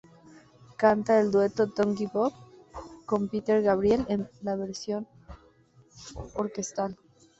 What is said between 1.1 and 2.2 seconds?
el dueto "Don´t Give